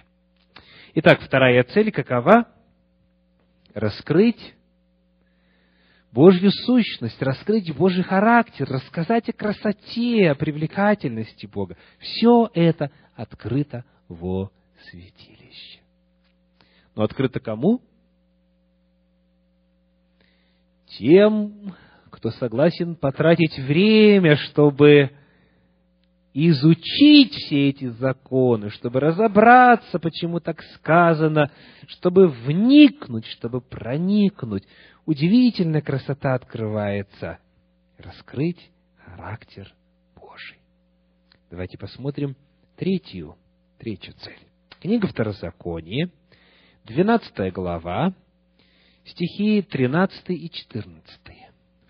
[0.94, 2.48] Итак, вторая цель какова?
[3.74, 4.54] Раскрыть
[6.12, 11.76] Божью сущность, раскрыть Божий характер, рассказать о красоте, о привлекательности Бога.
[11.98, 14.50] Все это открыто во
[14.90, 15.80] святилище.
[16.94, 17.80] Но открыто кому?
[20.98, 21.74] Тем,
[22.10, 25.10] кто согласен потратить время, чтобы
[26.34, 31.50] изучить все эти законы, чтобы разобраться, почему так сказано,
[31.88, 34.64] чтобы вникнуть, чтобы проникнуть.
[35.04, 37.38] Удивительная красота открывается.
[37.98, 39.72] Раскрыть характер
[40.16, 40.58] Божий.
[41.50, 42.36] Давайте посмотрим
[42.76, 43.36] третью,
[43.82, 44.38] третью цель.
[44.80, 46.08] Книга Второзакония,
[46.84, 48.14] 12 глава,
[49.04, 51.02] стихи 13 и 14.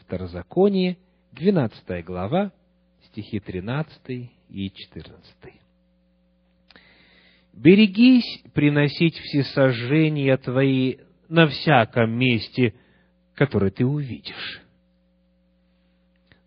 [0.01, 0.97] Второзаконие,
[1.33, 2.51] 12 глава,
[3.09, 5.21] стихи 13 и 14.
[7.53, 10.97] «Берегись приносить всесожжения твои
[11.29, 12.73] на всяком месте,
[13.35, 14.63] которое ты увидишь.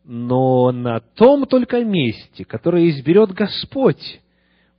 [0.04, 4.22] Но на том только месте, которое изберет Господь,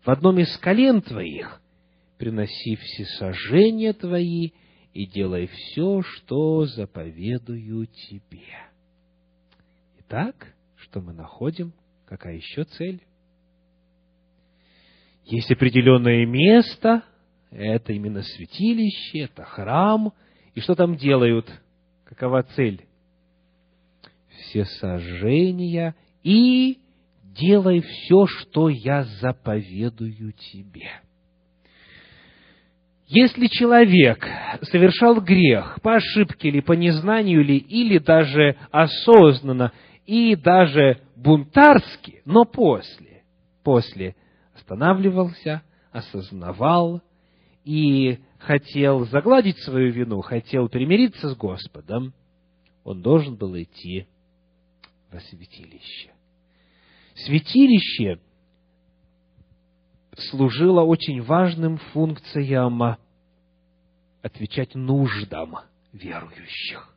[0.06, 1.60] в одном из колен твоих,
[2.16, 4.52] приноси всесожжения твои
[4.94, 8.70] и делай все, что заповедую тебе».
[9.98, 11.72] Итак, что мы находим?
[12.06, 13.02] Какая еще цель?
[15.24, 17.02] Есть определенное место,
[17.50, 20.12] это именно святилище, это храм.
[20.54, 21.50] И что там делают?
[22.04, 22.86] Какова цель?
[24.28, 26.78] Все сожжения и
[27.38, 30.90] делай все, что я заповедую тебе.
[33.08, 34.26] Если человек
[34.62, 39.72] совершал грех по ошибке или по незнанию, или, или даже осознанно,
[40.06, 43.22] и даже бунтарски, но после,
[43.62, 44.16] после
[44.54, 47.00] останавливался, осознавал
[47.64, 52.12] и хотел загладить свою вину, хотел примириться с Господом,
[52.82, 54.06] он должен был идти
[55.12, 56.15] во святилище.
[57.16, 58.20] Святилище
[60.30, 62.98] служило очень важным функциям
[64.22, 65.56] отвечать нуждам
[65.92, 66.94] верующих.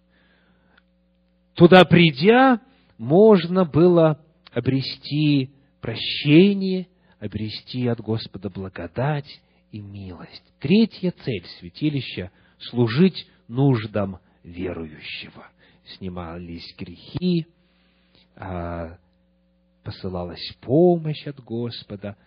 [1.54, 2.62] Туда придя,
[2.98, 4.20] можно было
[4.52, 6.88] обрести прощение,
[7.20, 10.44] обрести от Господа благодать и милость.
[10.60, 15.48] Третья цель святилища– служить нуждам верующего.
[15.98, 17.48] Снимались грехи,
[18.36, 18.98] а,
[19.84, 22.18] посылалась помощь от Господа.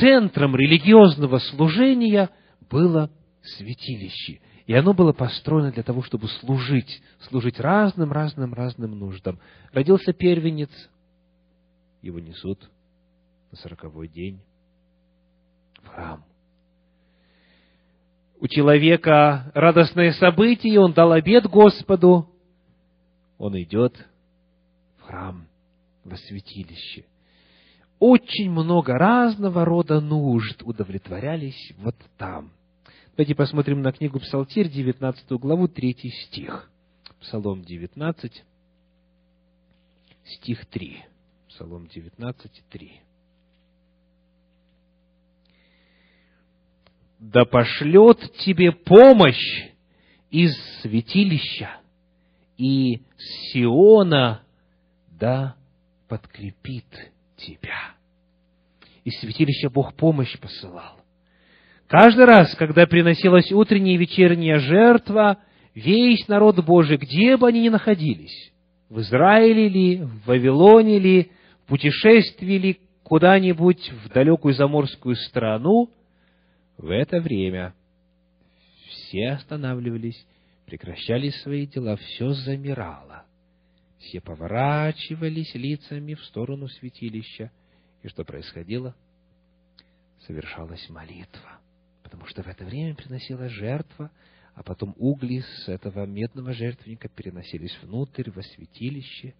[0.00, 2.30] Центром религиозного служения
[2.70, 3.10] было
[3.42, 4.40] святилище.
[4.66, 9.40] И оно было построено для того, чтобы служить, служить разным, разным, разным нуждам.
[9.72, 10.70] Родился первенец,
[12.02, 12.70] его несут
[13.50, 14.40] на сороковой день
[15.82, 16.24] в храм.
[18.40, 22.28] У человека радостное событие, он дал обед Господу,
[23.36, 23.96] он идет
[24.98, 25.48] в храм,
[26.08, 27.04] во святилище.
[27.98, 32.52] Очень много разного рода нужд удовлетворялись вот там.
[33.16, 35.94] Давайте посмотрим на книгу Псалтирь, 19 главу, 3
[36.26, 36.70] стих.
[37.20, 38.44] Псалом 19,
[40.24, 41.04] стих 3.
[41.48, 43.00] Псалом 19, 3.
[47.18, 49.72] «Да пошлет тебе помощь
[50.30, 51.80] из святилища,
[52.56, 53.02] и
[53.50, 54.44] Сиона
[55.18, 55.56] да
[56.08, 57.94] подкрепит тебя».
[59.04, 60.98] Из святилища Бог помощь посылал.
[61.86, 65.38] Каждый раз, когда приносилась утренняя и вечерняя жертва,
[65.74, 68.52] весь народ Божий, где бы они ни находились,
[68.90, 71.30] в Израиле ли, в Вавилоне ли,
[71.64, 75.90] в путешествии ли куда-нибудь в далекую заморскую страну,
[76.76, 77.74] в это время
[78.86, 80.26] все останавливались,
[80.66, 83.07] прекращали свои дела, все замирало.
[83.98, 87.50] Все поворачивались лицами в сторону святилища.
[88.02, 88.94] И что происходило?
[90.26, 91.58] Совершалась молитва
[92.08, 94.10] потому что в это время приносилась жертва,
[94.54, 99.34] а потом угли с этого медного жертвенника переносились внутрь, во святилище,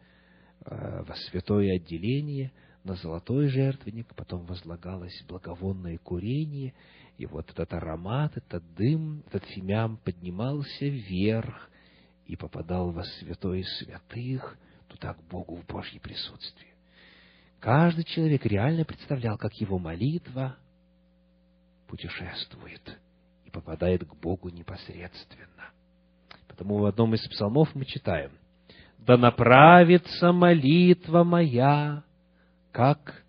[0.66, 2.52] э, во святое отделение,
[2.84, 6.74] на золотой жертвенник, потом возлагалось благовонное курение,
[7.16, 11.67] и вот этот аромат, этот дым, этот фимиам поднимался вверх
[12.28, 14.56] и попадал во святое святых,
[14.86, 16.74] туда к Богу в Божье присутствие.
[17.58, 20.56] Каждый человек реально представлял, как его молитва
[21.88, 22.98] путешествует
[23.44, 25.72] и попадает к Богу непосредственно.
[26.46, 28.30] Потому в одном из псалмов мы читаем,
[28.98, 32.04] «Да направится молитва моя,
[32.72, 33.24] как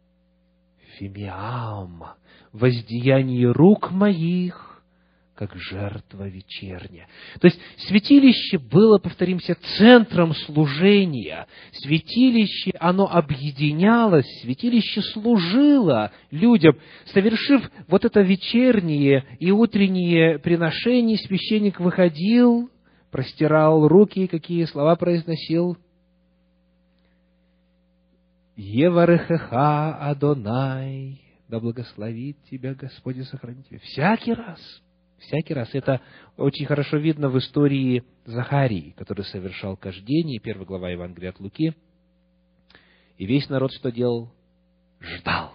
[0.98, 2.04] фимиам,
[2.52, 4.69] воздеяние рук моих,
[5.40, 7.08] как жертва вечерняя.
[7.40, 11.48] То есть святилище было, повторимся, центром служения.
[11.72, 16.76] Святилище, оно объединялось, святилище служило людям.
[17.14, 22.70] Совершив вот это вечернее и утреннее приношение, священник выходил,
[23.10, 25.78] простирал руки, какие слова произносил.
[28.58, 33.80] Еварехеха Адонай, да благословит тебя Господь и сохранит тебя.
[33.80, 34.60] Всякий раз–
[35.20, 35.70] Всякий раз.
[35.74, 36.02] Это
[36.38, 41.76] очень хорошо видно в истории Захарии, который совершал кождение, первая глава Евангелия от Луки.
[43.18, 44.32] И весь народ что делал?
[45.00, 45.52] Ждал.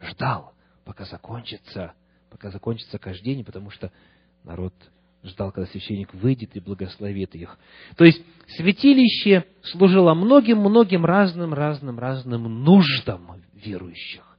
[0.00, 0.52] Ждал,
[0.84, 1.94] пока закончится,
[2.30, 3.92] пока закончится кождение, потому что
[4.44, 4.74] народ
[5.24, 7.58] ждал, когда священник выйдет и благословит их.
[7.96, 8.22] То есть,
[8.56, 14.38] святилище служило многим-многим разным, разным, разным нуждам верующих,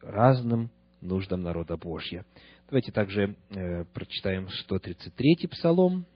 [0.00, 2.24] разным нуждам народа Божьего.
[2.72, 6.06] Давайте также э, прочитаем 133-й псалом.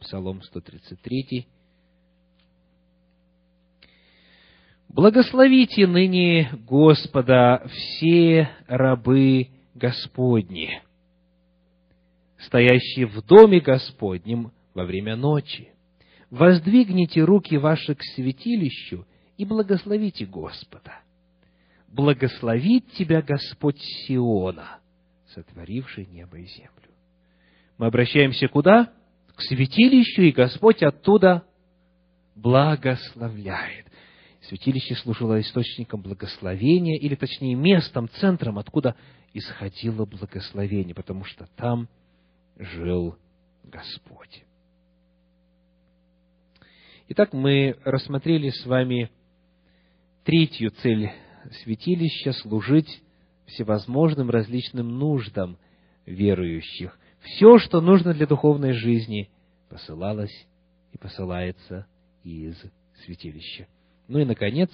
[0.00, 1.46] Псалом 133.
[4.88, 10.82] Благословите ныне Господа все рабы Господни,
[12.38, 15.68] стоящие в доме Господнем во время ночи.
[16.30, 19.06] Воздвигните руки ваши к святилищу
[19.36, 21.02] и благословите Господа.
[21.86, 24.79] Благословит тебя Господь Сиона,
[25.34, 26.90] сотворивший небо и землю.
[27.78, 28.92] Мы обращаемся куда?
[29.34, 31.44] К святилищу, и Господь оттуда
[32.34, 33.86] благословляет.
[34.42, 38.96] Святилище служило источником благословения, или точнее местом, центром, откуда
[39.32, 41.88] исходило благословение, потому что там
[42.56, 43.16] жил
[43.64, 44.44] Господь.
[47.08, 49.10] Итак, мы рассмотрели с вами
[50.24, 51.10] третью цель
[51.62, 53.02] святилища– служить
[53.50, 55.58] всевозможным различным нуждам
[56.06, 56.98] верующих.
[57.20, 59.28] Все, что нужно для духовной жизни,
[59.68, 60.46] посылалось
[60.92, 61.86] и посылается
[62.24, 62.56] из
[63.04, 63.66] святилища.
[64.08, 64.70] Ну и, наконец,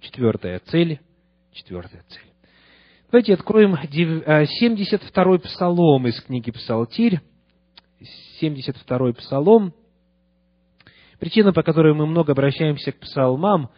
[0.00, 1.00] четвертая цель.
[1.52, 2.32] Четвертая цель.
[3.10, 7.20] Давайте откроем 72-й э, псалом из книги Псалтирь.
[8.40, 9.72] 72-й псалом.
[11.20, 13.70] Причина, по которой мы много обращаемся к псалмам,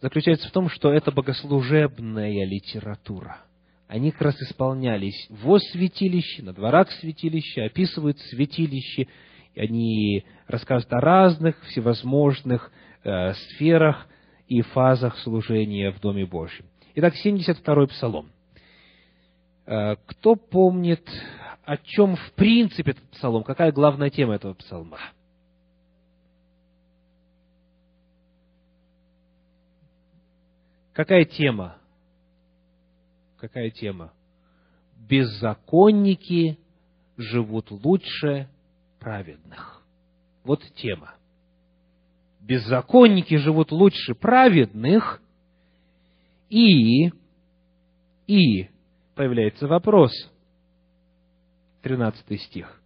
[0.00, 3.42] заключается в том, что это богослужебная литература–
[3.88, 9.08] они как раз исполнялись во святилище, на дворах святилища, описывают святилище,
[9.56, 12.72] они рассказывают о разных всевозможных
[13.04, 14.06] э, сферах
[14.48, 16.66] и фазах служения в Доме Божьем.
[16.96, 18.30] Итак, 72-й псалом.
[19.66, 21.06] Э, кто помнит,
[21.64, 24.98] о чем в принципе этот псалом, какая главная тема этого псалма?
[30.92, 31.76] Какая тема?
[33.48, 34.10] Какая тема?
[34.96, 36.58] Беззаконники
[37.18, 38.48] живут лучше
[38.98, 39.82] праведных.
[40.44, 41.14] Вот тема.
[42.40, 45.20] Беззаконники живут лучше праведных,
[46.48, 47.10] и,
[48.26, 48.68] и,
[49.14, 50.12] появляется вопрос,
[51.82, 52.80] 13 стих.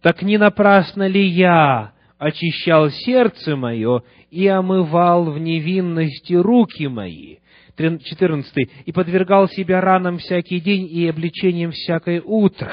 [0.00, 7.38] Так не напрасно ли я очищал сердце мое и омывал в невинности руки мои?
[7.76, 8.70] 14.
[8.86, 12.72] «И подвергал себя ранам всякий день и обличением всякое утро».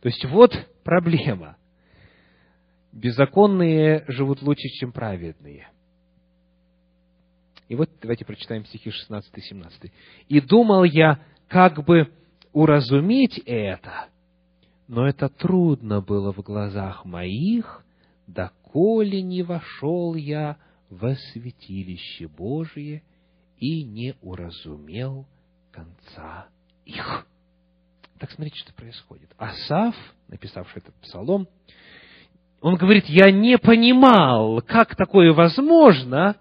[0.00, 0.52] То есть вот
[0.84, 1.56] проблема.
[2.92, 5.68] Беззаконные живут лучше, чем праведные.
[7.68, 9.92] И вот давайте прочитаем стихи 16 и 17.
[10.28, 12.10] «И думал я, как бы
[12.52, 14.08] уразуметь это,
[14.86, 17.84] но это трудно было в глазах моих,
[18.26, 20.56] доколе не вошел я
[20.88, 23.02] во святилище Божие
[23.58, 25.26] и не уразумел
[25.70, 26.48] конца
[26.84, 27.26] их.
[28.18, 29.30] Так смотрите, что происходит.
[29.36, 29.94] Асав,
[30.28, 31.48] написавший этот псалом,
[32.60, 36.36] он говорит, я не понимал, как такое возможно,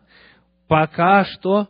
[0.67, 1.67] пока что,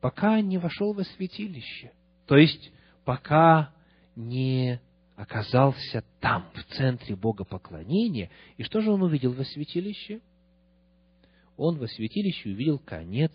[0.00, 1.92] пока не вошел во святилище.
[2.26, 2.70] То есть,
[3.04, 3.72] пока
[4.14, 4.80] не
[5.16, 8.30] оказался там, в центре богопоклонения.
[8.56, 10.20] И что же он увидел во святилище?
[11.56, 13.32] Он во святилище увидел конец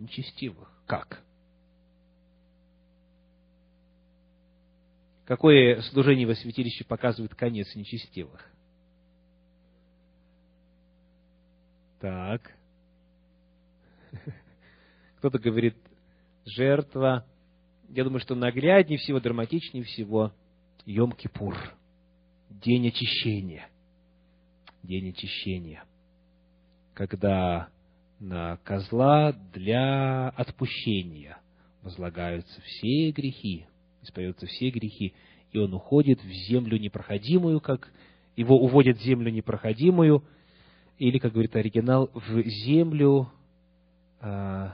[0.00, 0.68] нечестивых.
[0.86, 1.22] Как?
[5.26, 8.44] Какое служение во святилище показывает конец нечестивых?
[12.00, 12.52] Так.
[15.18, 15.76] Кто-то говорит,
[16.44, 17.26] жертва.
[17.88, 20.32] Я думаю, что нагляднее всего, драматичнее всего
[20.86, 21.56] Йом-Кипур.
[22.48, 23.68] День очищения.
[24.82, 25.84] День очищения.
[26.94, 27.68] Когда
[28.20, 31.38] на козла для отпущения
[31.82, 33.66] возлагаются все грехи,
[34.02, 35.14] исповедуются все грехи,
[35.52, 37.90] и он уходит в землю непроходимую, как
[38.36, 40.22] его уводят в землю непроходимую,
[40.98, 43.32] или, как говорит оригинал, в землю
[44.20, 44.70] э,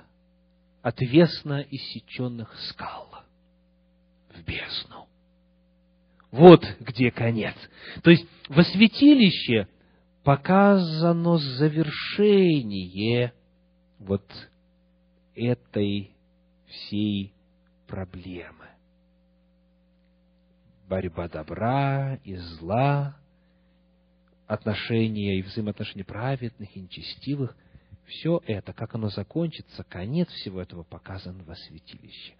[0.83, 3.09] отвесно иссеченных скал,
[4.35, 5.07] в бездну.
[6.33, 7.55] Вот где конец.
[8.03, 9.69] То есть во святилище
[10.27, 13.33] показано завершение
[14.01, 14.29] вот
[15.37, 16.17] этой
[16.67, 17.33] всей
[17.87, 18.67] проблемы.
[20.89, 23.17] Борьба добра и зла,
[24.49, 27.57] отношения и взаимоотношения праведных и нечестивых,
[28.07, 32.35] все это, как оно закончится, конец всего этого показан во святилище.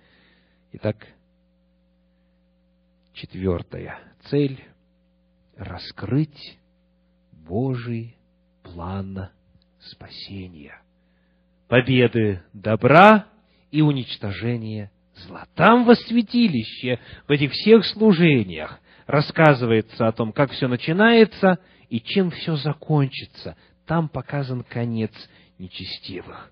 [0.73, 1.07] Итак,
[3.13, 4.61] четвертая цель–
[5.57, 6.59] раскрыть
[7.47, 8.17] Божий
[8.63, 9.29] план
[9.79, 10.81] спасения,
[11.69, 13.27] победы добра
[13.71, 15.47] и уничтожения зла.
[15.55, 22.31] Там во святилище, в этих всех служениях рассказывается о том, как все начинается и чем
[22.33, 23.57] все закончится.
[23.87, 25.13] Там показан конец
[25.59, 26.51] нечестивых.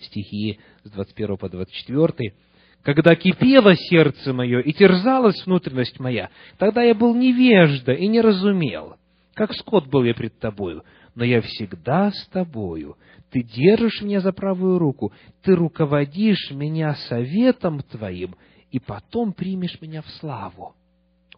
[0.00, 2.34] Стихи с 21 по 24.
[2.82, 8.96] «Когда кипело сердце мое и терзалась внутренность моя, тогда я был невежда и не разумел,
[9.34, 12.96] как скот был я пред тобою, но я всегда с тобою.
[13.30, 15.12] Ты держишь меня за правую руку,
[15.42, 18.36] ты руководишь меня советом твоим,
[18.70, 20.74] и потом примешь меня в славу.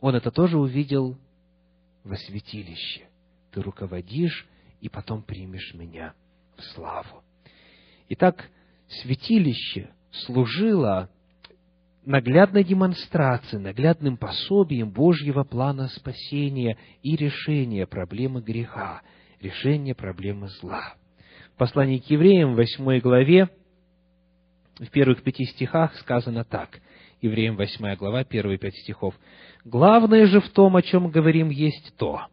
[0.00, 1.18] Он это тоже увидел
[2.04, 3.08] во святилище.
[3.50, 4.46] Ты руководишь,
[4.80, 6.14] и потом примешь меня
[6.56, 7.22] в славу.
[8.10, 8.50] Итак,
[8.88, 11.10] святилище служило
[12.06, 19.02] наглядной демонстрацией, наглядным пособием Божьего плана спасения и решения проблемы греха,
[19.40, 20.94] решения проблемы зла.
[21.54, 23.48] В послании к евреям, в восьмой главе,
[24.78, 26.80] в первых пяти стихах сказано так.
[27.20, 29.14] Евреям восьмая глава, первые пять стихов.
[29.64, 32.26] «Главное же в том, о чем говорим, есть то.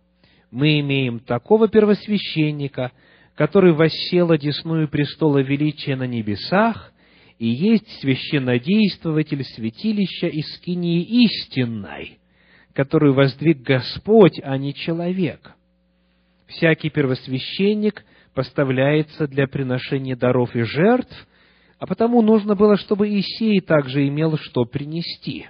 [0.51, 2.91] Мы имеем такого первосвященника,
[3.33, 6.92] который воссел одесную престола величия на небесах,
[7.39, 12.19] и есть священнодействователь святилища и скинии истинной,
[12.73, 15.53] которую воздвиг Господь, а не человек.
[16.47, 21.27] Всякий первосвященник поставляется для приношения даров и жертв,
[21.79, 25.47] а потому нужно было, чтобы Исей также имел что принести.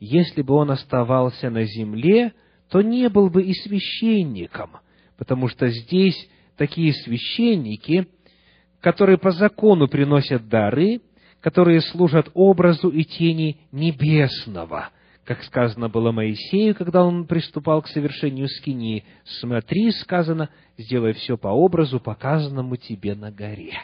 [0.00, 2.32] Если бы он оставался на земле,
[2.70, 4.70] то не был бы и священником,
[5.18, 8.06] потому что здесь такие священники–
[8.82, 11.00] которые по закону приносят дары,
[11.40, 14.90] которые служат образу и тени небесного,
[15.24, 19.04] как сказано было Моисею, когда он приступал к совершению скинии.
[19.40, 23.78] «Смотри,— сказано,— сделай все по образу, показанному тебе на горе».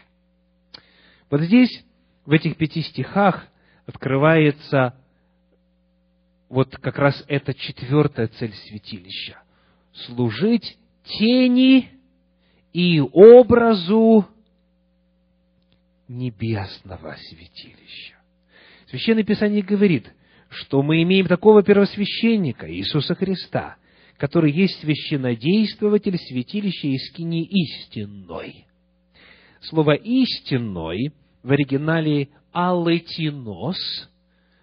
[1.30, 1.84] Вот здесь,
[2.26, 3.46] в этих пяти стихах,
[3.86, 4.94] открывается
[6.49, 9.38] вот как раз эта четвертая цель святилища–
[10.07, 11.88] служить тени
[12.72, 14.26] и образу
[16.09, 18.16] небесного святилища.
[18.88, 20.11] Священное Писание говорит,
[20.48, 23.76] что мы имеем такого первосвященника, Иисуса Христа,
[24.16, 28.66] который есть священнодействователь святилища Искини истинной.
[29.61, 34.09] Слово «истинной» в оригинале «алетинос»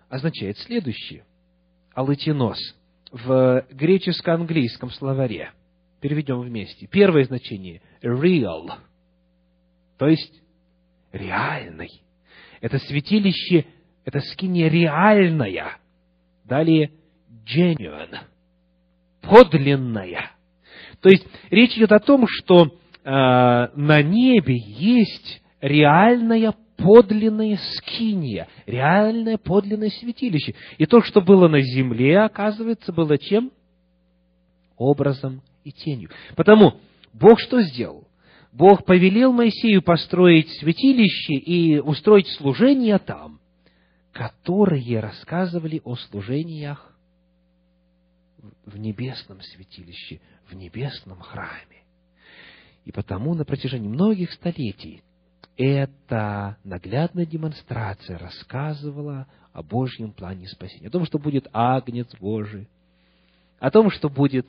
[0.10, 1.26] означает следующее.
[1.94, 2.58] «Алетинос»
[3.12, 5.52] в греческо-английском словаре.
[6.02, 6.88] Переведем вместе.
[6.88, 8.72] Первое значение– real,
[9.98, 10.42] то есть
[11.16, 12.02] реальный.
[12.62, 13.66] Это святилище,
[14.06, 15.78] это скиния реальная.
[16.44, 16.92] Далее
[17.46, 18.20] genuine,
[19.22, 20.32] подлинная.
[21.02, 22.70] То есть речь идет о том, что э,
[23.04, 30.56] на небе есть реальная подлинная скиния, реальное подлинное святилище.
[30.78, 33.52] И то, что было на земле, оказывается, было чем?
[34.78, 36.10] Образом и тенью.
[36.36, 36.76] Потому
[37.14, 38.05] Бог что сделал?
[38.56, 43.42] Бог повелел Моисею построить святилище и устроить служения там,
[44.14, 46.96] которые рассказывали о служениях
[48.66, 51.84] в небесном святилище, в небесном храме.
[52.86, 55.04] И потому на протяжении многих столетий
[55.58, 62.70] эта наглядная демонстрация рассказывала о Божьем плане спасения, о том, что будет Агнец Божий,
[63.60, 64.48] о том, что будет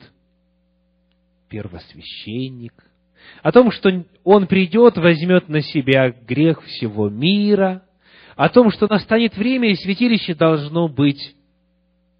[1.49, 2.86] первосвященник,
[3.41, 7.83] о том, что Он придет, возьмет на себя грех всего мира,
[8.35, 11.35] о том, что настанет время, и святилище должно быть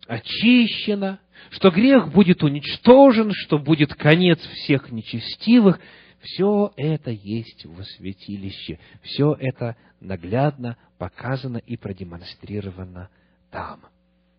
[0.08, 1.20] очищено,
[1.52, 5.80] что грех будет уничтожен, что будет конец всех нечестивых.
[6.22, 8.80] Все это есть во святилище.
[9.04, 13.10] Все это наглядно показано и продемонстрировано
[13.52, 13.82] там.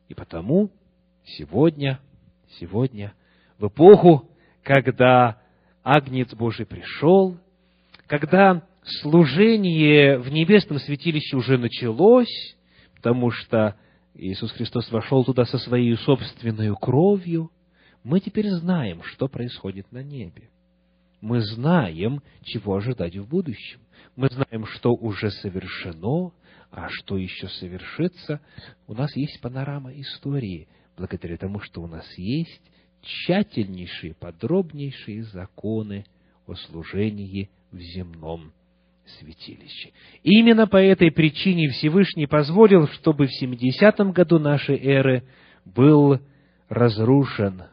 [0.09, 0.71] И потому
[1.25, 2.01] сегодня,
[2.59, 3.15] сегодня,
[3.59, 4.29] в эпоху,
[4.63, 5.41] когда
[5.91, 7.39] Агнец Божий пришел,
[8.09, 8.63] когда
[9.01, 12.57] служение в небесном святилище уже началось,
[12.97, 13.75] потому что
[14.13, 17.51] Иисус Христос вошел туда со своей собственной кровью,
[18.05, 20.51] мы теперь знаем, что происходит на небе.
[21.23, 23.81] Мы знаем, чего ожидать в будущем.
[24.15, 26.33] Мы знаем, что уже совершено,
[26.71, 28.43] а что еще совершится.
[28.87, 30.69] У нас есть панорама истории,
[30.99, 32.61] благодаря тому, что у нас есть
[33.03, 36.05] тщательнейшие, подробнейшие законы
[36.47, 38.53] о служении в земном
[39.19, 39.93] святилище.
[40.23, 45.25] Именно по этой причине Всевышний позволил, чтобы в 70-м году нашей эры
[45.65, 46.21] был
[46.69, 47.65] разрушен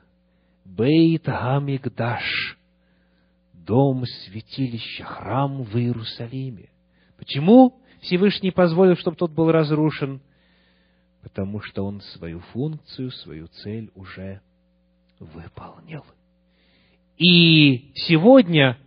[0.63, 2.57] Бейт Хамикдаш,
[3.53, 6.69] дом святилища, храм в Иерусалиме.
[7.17, 10.21] Почему Всевышний позволил, чтобы тот был разрушен?
[11.21, 14.41] Потому что он свою функцию, свою цель уже
[15.19, 16.03] выполнил.
[17.17, 18.77] И сегодня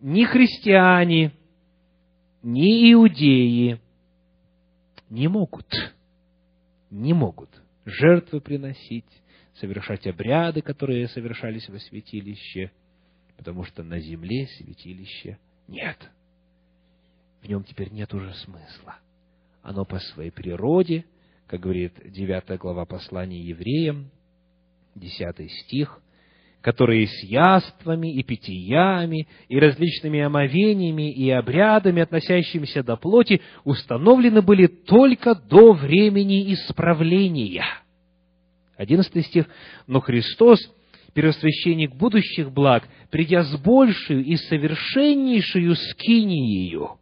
[0.00, 1.32] ни христиане,
[2.42, 3.80] ни иудеи
[5.10, 5.66] не могут,
[6.90, 7.50] не могут
[7.84, 9.04] жертвы приносить,
[9.54, 12.72] совершать обряды, которые совершались во святилище,
[13.36, 15.38] потому что на земле святилища
[15.68, 16.10] нет.
[17.42, 18.96] В нем теперь нет уже смысла.
[19.62, 21.04] Оно по своей природе,
[21.46, 24.10] как говорит 9 глава послания евреям,
[24.94, 26.00] 10 стих,
[26.60, 34.66] которые с яствами и питьями, и различными омовениями и обрядами, относящимися до плоти, установлены были
[34.66, 37.64] только до времени исправления.
[38.76, 39.46] Одиннадцатый стих.
[39.86, 40.58] «Но Христос,
[41.12, 46.98] первосвященник будущих благ, придя с большей и совершеннейшую скиниею,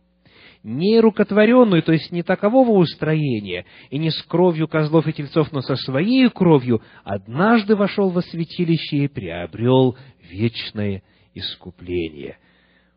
[0.63, 5.61] не рукотворенную, то есть не такового устроения, и не с кровью козлов и тельцов, но
[5.61, 11.03] со своей кровью, однажды вошел во святилище и приобрел вечное
[11.35, 12.39] искупление.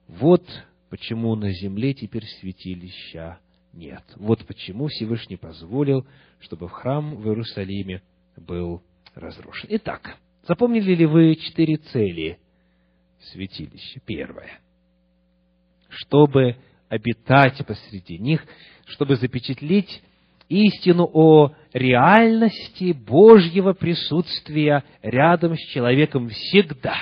[0.08, 0.44] Вот
[0.90, 3.40] почему на земле теперь святилища
[3.74, 4.04] нет.
[4.16, 6.06] Вот почему Всевышний позволил,
[6.40, 8.02] чтобы храм в Иерусалиме
[8.38, 8.84] был
[9.16, 9.68] разрушен.
[9.72, 12.40] Итак, запомнили ли вы четыре цели
[13.32, 14.00] святилища?
[14.06, 14.60] Первое.
[15.90, 16.58] Чтобы
[16.90, 18.46] обитать посреди них,
[18.86, 20.02] чтобы запечатлеть
[20.50, 26.96] истину о реальности Божьего присутствия рядом с человеком всегда.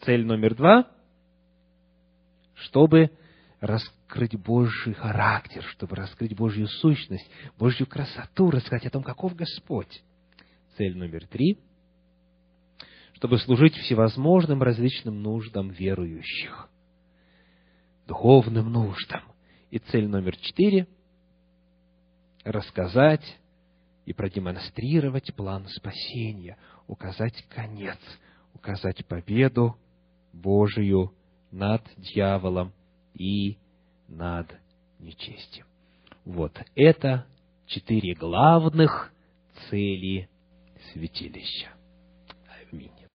[0.00, 0.88] Цель номер два–
[2.54, 3.10] чтобы
[3.60, 10.02] раскрыть Божий характер, чтобы раскрыть Божью сущность, Божью красоту, рассказать о том, каков Господь.
[10.76, 11.58] Цель номер три–
[13.14, 16.68] чтобы служить всевозможным различным нуждам верующих
[18.06, 19.22] духовным нуждам.
[19.70, 20.86] И цель номер четыре–
[22.44, 23.38] рассказать
[24.04, 27.98] и продемонстрировать план спасения, указать конец,
[28.54, 29.76] указать победу
[30.32, 31.14] Божию
[31.50, 32.72] над дьяволом
[33.14, 33.58] и
[34.08, 34.52] над
[34.98, 35.66] нечестием.
[36.24, 37.26] Вот это
[37.66, 39.12] четыре главных
[39.68, 40.28] цели
[40.92, 41.70] святилища.
[42.70, 43.01] Аминь.